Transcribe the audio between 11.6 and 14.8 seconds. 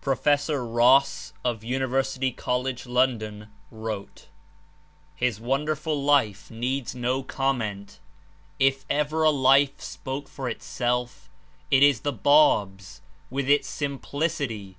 it is the Bab's with its simplicity.